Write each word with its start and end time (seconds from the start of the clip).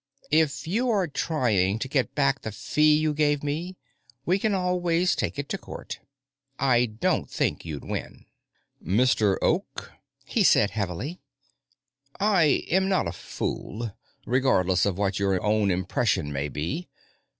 "If 0.31 0.67
you 0.67 0.89
are 0.89 1.07
trying 1.07 1.77
to 1.77 1.87
get 1.87 2.15
back 2.15 2.41
the 2.41 2.51
fee 2.51 2.97
you 2.97 3.13
gave 3.13 3.43
me, 3.43 3.77
we 4.25 4.39
can 4.39 4.55
always 4.55 5.15
take 5.15 5.37
it 5.37 5.47
to 5.49 5.59
court. 5.59 5.99
I 6.57 6.87
don't 6.87 7.29
think 7.29 7.65
you'd 7.65 7.85
win." 7.85 8.25
"Mr. 8.83 9.37
Oak," 9.43 9.91
he 10.25 10.43
said 10.43 10.71
heavily, 10.71 11.21
"I 12.19 12.63
am 12.71 12.89
not 12.89 13.07
a 13.07 13.11
fool, 13.11 13.95
regardless 14.25 14.87
of 14.87 14.97
what 14.97 15.19
your 15.19 15.39
own 15.45 15.69
impression 15.69 16.33
may 16.33 16.49
be. 16.49 16.89